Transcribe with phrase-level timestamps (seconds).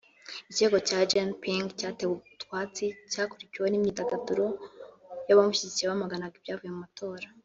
[0.51, 4.45] Ikirego cya Jena Ping cyatewe utwatsi cyakurikiye imyigaragambyo
[5.27, 7.27] y’abamushyigikiye bamaganaga ibyavuye mu matora